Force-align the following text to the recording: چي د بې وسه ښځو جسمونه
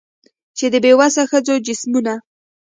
چي 0.57 0.65
د 0.73 0.75
بې 0.83 0.91
وسه 0.99 1.23
ښځو 1.31 1.55
جسمونه 1.65 2.13